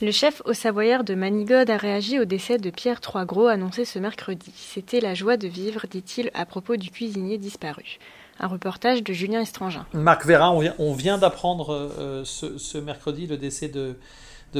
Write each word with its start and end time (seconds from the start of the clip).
Le 0.00 0.12
chef 0.12 0.42
au 0.44 0.52
Savoyard 0.52 1.02
de 1.02 1.16
Manigode 1.16 1.70
a 1.70 1.76
réagi 1.76 2.20
au 2.20 2.24
décès 2.24 2.58
de 2.58 2.70
Pierre 2.70 3.00
Troisgros 3.00 3.48
annoncé 3.48 3.84
ce 3.84 3.98
mercredi. 3.98 4.52
C'était 4.54 5.00
la 5.00 5.14
joie 5.14 5.36
de 5.36 5.48
vivre, 5.48 5.86
dit-il, 5.90 6.30
à 6.34 6.46
propos 6.46 6.76
du 6.76 6.92
cuisinier 6.92 7.36
disparu. 7.36 7.98
Un 8.38 8.46
reportage 8.46 9.02
de 9.02 9.12
Julien 9.12 9.40
Estrangin. 9.40 9.86
Marc 9.94 10.24
Vérin, 10.24 10.52
on 10.78 10.94
vient, 10.94 11.18
d'apprendre 11.18 11.72
euh, 11.98 12.22
ce, 12.24 12.78
mercredi 12.78 13.26
le 13.26 13.38
décès 13.38 13.68
de, 13.68 13.96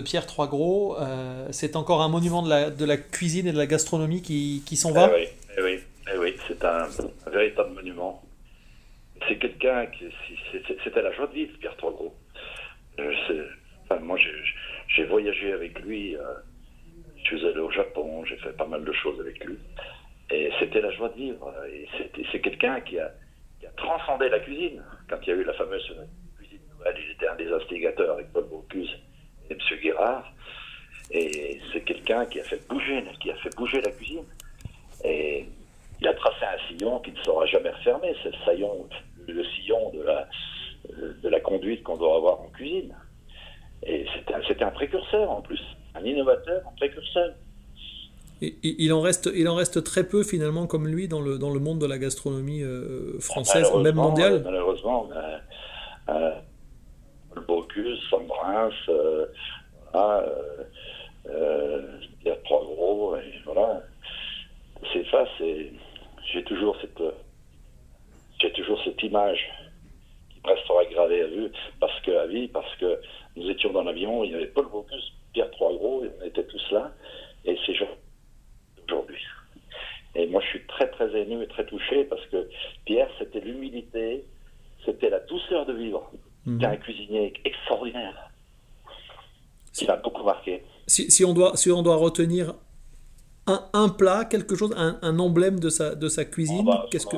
Pierre 0.00 0.26
Troisgros. 0.26 0.96
Euh, 0.98 1.46
c'est 1.52 1.76
encore 1.76 2.02
un 2.02 2.08
monument 2.08 2.42
de 2.42 2.84
la, 2.84 2.96
cuisine 2.96 3.46
et 3.46 3.52
de 3.52 3.58
la 3.58 3.66
gastronomie 3.66 4.22
qui, 4.22 4.76
s'en 4.76 4.90
va 4.90 5.08
eh 5.08 5.20
oui, 5.20 5.28
eh 5.56 5.62
oui, 5.62 5.78
eh 6.14 6.18
oui 6.18 6.34
c'est 6.48 6.64
un, 6.64 6.88
véritable 7.30 7.74
monument. 7.74 8.24
C'est 9.28 9.38
quelqu'un 9.38 9.86
qui. 9.86 10.06
C'était 10.82 11.02
la 11.02 11.12
joie 11.12 11.28
de 11.28 11.34
vivre, 11.34 11.52
Pierre 11.60 11.76
Troisgros. 11.76 12.12
Euh, 12.98 13.12
enfin, 13.88 14.00
moi, 14.00 14.18
j'ai 14.18 15.04
voyagé 15.38 15.52
avec 15.52 15.78
lui. 15.80 16.16
je 17.16 17.36
suis 17.36 17.46
allé 17.46 17.58
au 17.58 17.70
Japon, 17.70 18.24
j'ai 18.24 18.36
fait 18.36 18.56
pas 18.56 18.66
mal 18.66 18.84
de 18.84 18.92
choses 18.92 19.20
avec 19.20 19.44
lui. 19.44 19.58
Et 20.30 20.50
c'était 20.58 20.80
la 20.80 20.90
joie 20.92 21.08
de 21.10 21.14
vivre. 21.14 21.52
Et 21.70 21.88
c'est 22.30 22.40
quelqu'un 22.40 22.80
qui 22.80 22.98
a 22.98 23.10
transcendé 23.76 24.28
la 24.28 24.40
cuisine. 24.40 24.82
Quand 25.08 25.16
il 25.22 25.28
y 25.28 25.32
a 25.32 25.36
eu 25.36 25.44
la 25.44 25.54
fameuse 25.54 25.90
cuisine 26.36 26.60
nouvelle, 26.70 26.96
il 27.04 27.12
était 27.12 27.28
un 27.28 27.36
des 27.36 27.50
instigateurs 27.50 28.14
avec 28.14 28.32
Paul 28.32 28.44
Bocuse 28.44 28.90
et 29.48 29.54
M. 29.54 29.58
Guérard. 29.82 30.32
Et 31.10 31.60
c'est 31.72 31.80
quelqu'un 31.82 32.26
qui 32.26 32.40
a 32.40 32.44
fait 32.44 32.68
bouger, 32.68 33.02
qui 33.20 33.30
a 33.30 33.36
fait 33.36 33.54
bouger 33.56 33.80
la 33.80 33.90
cuisine. 33.90 34.24
Et 35.04 35.46
il 36.00 36.06
a 36.08 36.14
tracé 36.14 36.44
un 36.44 36.68
sillon 36.68 36.98
qui 37.00 37.12
ne 37.12 37.18
sera 37.22 37.46
jamais 37.46 37.70
refermé. 37.70 38.14
C'est 38.22 38.30
le 38.30 38.36
sillon, 38.44 38.88
le 39.26 39.44
sillon 39.44 39.90
de 39.92 40.02
la, 40.02 40.28
la 41.22 41.40
conduite 41.40 41.82
qu'on 41.82 41.96
doit 41.96 42.16
avoir 42.16 42.40
en 42.42 42.48
cuisine. 42.48 42.94
Et 43.86 44.06
c'était 44.48 44.64
un, 44.64 44.70
précurseur 44.70 45.30
en 45.30 45.42
plus, 45.42 45.60
un 45.94 46.04
innovateur, 46.04 46.62
un 46.66 46.76
précurseur 46.76 47.32
il 48.40 48.92
en, 48.92 49.00
reste, 49.00 49.28
il 49.34 49.48
en 49.48 49.56
reste 49.56 49.82
très 49.82 50.04
peu 50.04 50.22
finalement 50.22 50.66
comme 50.66 50.86
lui 50.86 51.08
dans 51.08 51.20
le, 51.20 51.38
dans 51.38 51.50
le 51.50 51.58
monde 51.58 51.80
de 51.80 51.86
la 51.86 51.98
gastronomie 51.98 52.62
euh, 52.62 53.18
française, 53.18 53.68
même 53.82 53.96
mondiale. 53.96 54.42
Malheureusement, 54.44 55.08
euh, 55.12 55.38
euh, 56.08 56.34
le 57.34 57.40
Bocuse, 57.42 57.98
Sambrins, 58.08 58.70
euh, 58.88 59.26
voilà, 59.92 60.24
euh, 61.28 61.82
il 62.22 62.28
y 62.28 62.30
a 62.30 62.36
trois 62.44 62.62
gros, 62.62 63.16
et 63.16 63.32
voilà. 63.44 63.82
C'est 64.92 65.04
ça, 65.10 65.24
c'est. 65.38 65.72
J'ai 66.32 66.44
toujours 66.44 66.76
cette. 66.80 67.02
J'ai 68.40 68.52
toujours 68.52 68.80
cette 68.84 69.02
image 69.02 69.50
gravée 71.08 71.22
à 71.22 71.26
vue, 71.26 71.50
parce 71.80 72.00
que, 72.02 72.10
à 72.10 72.26
vie, 72.26 72.48
parce 72.48 72.74
que 72.76 73.00
nous 73.36 73.48
étions 73.48 73.72
dans 73.72 73.82
l'avion, 73.82 74.24
il 74.24 74.32
y 74.32 74.34
avait 74.34 74.46
Paul 74.46 74.68
Bocuse, 74.70 75.12
Pierre 75.32 75.50
Trois-Gros, 75.52 76.04
on 76.20 76.24
était 76.24 76.44
tous 76.44 76.70
là, 76.70 76.92
et 77.44 77.56
ces 77.66 77.74
gens 77.74 77.88
aujourd'hui. 78.84 79.22
Et 80.14 80.26
moi, 80.26 80.40
je 80.42 80.48
suis 80.48 80.66
très, 80.66 80.88
très 80.90 81.14
ému 81.20 81.42
et 81.42 81.46
très 81.46 81.66
touché 81.66 82.04
parce 82.04 82.24
que 82.26 82.48
Pierre, 82.84 83.08
c'était 83.18 83.40
l'humilité, 83.40 84.24
c'était 84.84 85.10
la 85.10 85.20
douceur 85.20 85.66
de 85.66 85.74
vivre. 85.74 86.10
C'était 86.46 86.66
un 86.66 86.76
cuisinier 86.76 87.32
extraordinaire 87.44 88.30
qui 89.74 89.86
m'a 89.86 89.96
beaucoup 89.96 90.24
marqué. 90.24 90.62
Si, 90.86 91.24
on 91.24 91.34
doit, 91.34 91.56
si 91.56 91.70
on 91.70 91.82
doit 91.82 91.96
retenir 91.96 92.54
un, 93.46 93.68
un 93.74 93.90
plat, 93.90 94.24
quelque 94.24 94.56
chose, 94.56 94.74
un, 94.76 94.98
un, 95.02 95.18
emblème 95.18 95.60
de 95.60 95.68
sa, 95.68 95.94
de 95.94 96.08
sa 96.08 96.24
cuisine, 96.24 96.66
ah 96.68 96.72
bah, 96.72 96.86
qu'est-ce 96.90 97.06
que... 97.06 97.16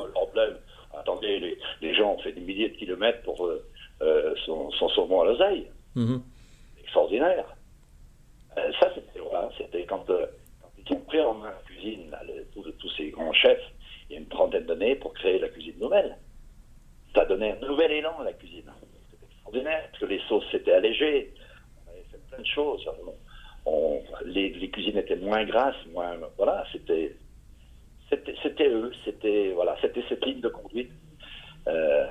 Les, 1.81 1.93
gens 1.95 2.13
ont 2.13 2.19
fait 2.19 2.31
des 2.31 2.41
milliers 2.41 2.69
de 2.69 2.75
kilomètres 2.77 3.21
pour 3.23 3.45
euh, 3.45 3.63
euh 4.01 4.35
son, 4.45 4.71
son, 4.71 4.89
saumon 4.89 5.21
à 5.21 5.25
l'oseille. 5.25 5.67
Mhm. 5.95 6.21
Extraordinaire. 6.79 7.45
Euh, 8.57 8.71
ça, 8.79 8.91
c'était 8.93 9.19
voilà, 9.19 9.49
quand... 9.87 10.09
Euh, 10.09 10.25
ils 10.77 10.93
ont 10.93 10.99
pris 11.01 11.21
en 11.21 11.35
main 11.35 11.51
la 11.51 11.61
cuisine, 11.63 12.15
tous, 12.53 12.89
ces 12.97 13.09
grands 13.11 13.33
chefs, 13.33 13.61
il 14.09 14.13
y 14.13 14.15
a 14.17 14.19
une 14.19 14.27
trentaine 14.27 14.65
d'années, 14.65 14.95
pour 14.95 15.13
créer 15.13 15.39
la 15.39 15.47
cuisine 15.49 15.77
nouvelle. 15.79 16.17
Ça 17.13 17.23
donnait 17.25 17.51
un 17.51 17.67
nouvel 17.67 17.91
élan 17.91 18.19
à 18.19 18.23
la 18.23 18.33
cuisine. 18.33 18.69
C'était 19.11 19.25
extraordinaire, 19.25 19.87
parce 19.91 19.99
que 19.99 20.05
les 20.07 20.19
sauces 20.27 20.49
s'étaient 20.51 20.73
allégées, 20.73 21.33
on 21.85 21.91
avait 21.91 22.03
fait 22.11 22.17
plein 22.29 22.39
de 22.39 22.47
choses. 22.47 22.89
les, 24.25 24.69
cuisines 24.69 24.97
étaient 24.97 25.17
moins 25.17 25.45
grasses, 25.45 25.85
moins. 25.93 26.17
Voilà, 26.37 26.65
c'était. 26.71 27.15
C'était 28.43 28.67
eux, 28.67 28.91
c'était 29.05 29.53
voilà, 29.53 29.77
c'était 29.81 30.03
cette 30.09 30.25
ligne 30.25 30.41
de 30.41 30.49
conduite. 30.49 30.91
Euh, 31.67 32.07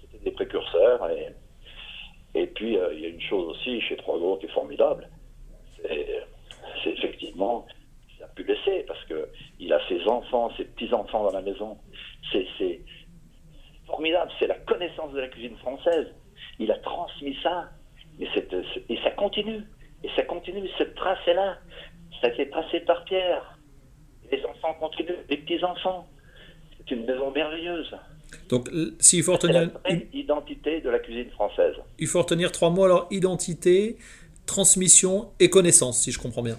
c'était 0.00 0.24
des 0.24 0.30
précurseurs. 0.30 1.10
Et, 1.10 1.28
et 2.34 2.46
puis, 2.48 2.76
euh, 2.76 2.92
il 2.94 3.00
y 3.00 3.06
a 3.06 3.08
une 3.08 3.20
chose 3.20 3.48
aussi 3.50 3.80
chez 3.80 3.96
Trois 3.96 4.18
Gros 4.18 4.36
qui 4.36 4.46
est 4.46 4.50
formidable. 4.52 5.08
C'est 5.82 6.90
effectivement 6.90 7.66
pu 8.34 8.44
laisser 8.44 8.84
parce 8.86 9.02
que 9.04 9.28
il 9.58 9.72
a 9.72 9.80
ses 9.88 10.02
enfants, 10.06 10.50
ses 10.56 10.64
petits-enfants 10.64 11.24
dans 11.24 11.32
la 11.32 11.42
maison. 11.42 11.78
C'est 12.32 12.80
formidable, 13.86 14.30
c'est 14.38 14.46
la 14.46 14.56
connaissance 14.56 15.12
de 15.12 15.20
la 15.20 15.28
cuisine 15.28 15.56
française. 15.58 16.08
Il 16.58 16.70
a 16.72 16.78
transmis 16.78 17.36
ça, 17.42 17.70
et, 18.18 18.26
et 18.88 18.98
ça 19.02 19.10
continue. 19.12 19.62
Et 20.02 20.10
ça 20.16 20.22
continue, 20.22 20.68
cette 20.76 20.94
trace 20.94 21.18
est 21.26 21.34
là. 21.34 21.58
Ça 22.20 22.28
a 22.28 22.30
été 22.30 22.50
tracé 22.50 22.80
par 22.80 23.04
Pierre. 23.04 23.58
Les 24.30 24.44
enfants 24.44 24.74
continuent, 24.74 25.16
les 25.28 25.36
petits-enfants. 25.38 26.06
C'est 26.78 26.90
une 26.90 27.06
maison 27.06 27.30
merveilleuse. 27.30 27.94
Donc, 28.48 28.68
s'il 28.98 29.22
faut 29.22 29.32
retenir. 29.32 29.70
une 29.88 30.02
identité 30.12 30.80
de 30.80 30.90
la 30.90 30.98
cuisine 30.98 31.30
française. 31.30 31.74
Il 31.98 32.06
faut 32.06 32.20
retenir 32.20 32.52
trois 32.52 32.70
mots 32.70 32.84
alors 32.84 33.06
identité, 33.10 33.96
transmission 34.46 35.30
et 35.40 35.50
connaissance, 35.50 36.02
si 36.02 36.12
je 36.12 36.18
comprends 36.18 36.42
bien. 36.42 36.58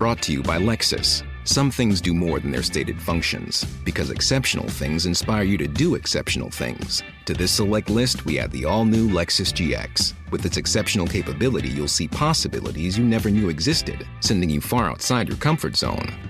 Brought 0.00 0.22
to 0.22 0.32
you 0.32 0.42
by 0.42 0.56
Lexus. 0.56 1.22
Some 1.44 1.70
things 1.70 2.00
do 2.00 2.14
more 2.14 2.40
than 2.40 2.50
their 2.50 2.62
stated 2.62 2.98
functions, 2.98 3.66
because 3.84 4.10
exceptional 4.10 4.66
things 4.66 5.04
inspire 5.04 5.42
you 5.42 5.58
to 5.58 5.68
do 5.68 5.94
exceptional 5.94 6.48
things. 6.48 7.02
To 7.26 7.34
this 7.34 7.52
select 7.52 7.90
list, 7.90 8.24
we 8.24 8.38
add 8.38 8.50
the 8.50 8.64
all 8.64 8.86
new 8.86 9.10
Lexus 9.10 9.52
GX. 9.52 10.14
With 10.30 10.46
its 10.46 10.56
exceptional 10.56 11.06
capability, 11.06 11.68
you'll 11.68 11.86
see 11.86 12.08
possibilities 12.08 12.96
you 12.96 13.04
never 13.04 13.28
knew 13.28 13.50
existed, 13.50 14.06
sending 14.20 14.48
you 14.48 14.62
far 14.62 14.88
outside 14.88 15.28
your 15.28 15.36
comfort 15.36 15.76
zone. 15.76 16.14